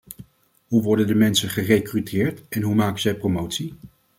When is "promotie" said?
3.17-3.73